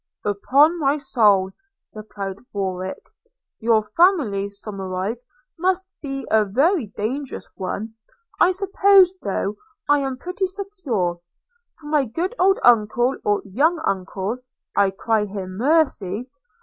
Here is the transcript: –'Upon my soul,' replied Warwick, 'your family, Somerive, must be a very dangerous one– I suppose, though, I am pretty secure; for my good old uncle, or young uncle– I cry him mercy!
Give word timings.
–'Upon 0.25 0.79
my 0.79 0.97
soul,' 0.97 1.51
replied 1.93 2.39
Warwick, 2.53 3.03
'your 3.59 3.83
family, 3.83 4.47
Somerive, 4.49 5.19
must 5.59 5.85
be 6.01 6.25
a 6.31 6.43
very 6.43 6.87
dangerous 6.87 7.47
one– 7.53 7.93
I 8.41 8.49
suppose, 8.49 9.13
though, 9.21 9.57
I 9.87 9.99
am 9.99 10.17
pretty 10.17 10.47
secure; 10.47 11.19
for 11.79 11.85
my 11.87 12.05
good 12.05 12.33
old 12.39 12.57
uncle, 12.63 13.15
or 13.23 13.43
young 13.45 13.79
uncle– 13.85 14.39
I 14.75 14.89
cry 14.89 15.25
him 15.25 15.55
mercy! 15.57 16.27